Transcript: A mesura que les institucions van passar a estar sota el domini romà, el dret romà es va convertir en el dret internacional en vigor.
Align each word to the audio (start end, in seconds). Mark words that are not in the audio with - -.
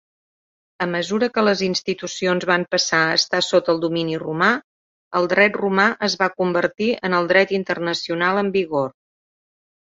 A 0.85 0.85
mesura 0.93 1.27
que 1.35 1.43
les 1.47 1.59
institucions 1.67 2.47
van 2.51 2.65
passar 2.77 3.03
a 3.09 3.19
estar 3.19 3.43
sota 3.49 3.71
el 3.75 3.83
domini 3.85 4.17
romà, 4.25 4.49
el 5.21 5.31
dret 5.35 5.61
romà 5.63 5.87
es 6.11 6.19
va 6.25 6.33
convertir 6.41 6.91
en 7.11 7.21
el 7.21 7.33
dret 7.35 7.57
internacional 7.63 8.45
en 8.47 8.55
vigor. 8.61 8.93